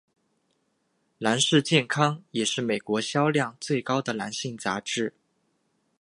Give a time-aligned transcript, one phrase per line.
[1.19, 5.13] 男士健康也是美国销量最高的男性杂志。